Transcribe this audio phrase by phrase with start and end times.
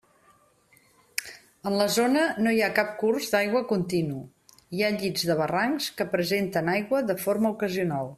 [1.71, 4.23] En la zona no hi ha cap curs d'aigua continu,
[4.77, 8.09] hi ha llits de barrancs que presenten aigua de forma ocasional.